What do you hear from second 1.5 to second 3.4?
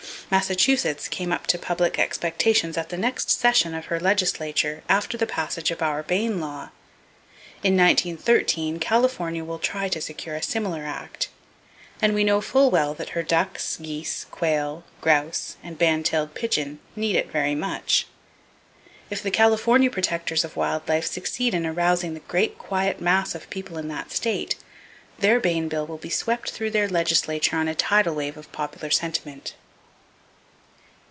public expectations at the next